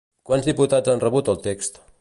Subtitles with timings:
[0.29, 1.83] Quants diputats han rebut el text?